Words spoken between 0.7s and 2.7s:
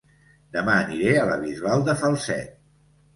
aniré a La Bisbal de Falset